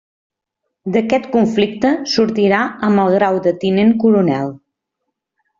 D'aquest 0.95 1.27
conflicte 1.35 1.91
sortirà 2.15 2.63
amb 2.89 3.05
el 3.07 3.13
grau 3.19 3.39
de 3.49 3.55
Tinent 3.65 3.97
Coronel. 4.05 4.53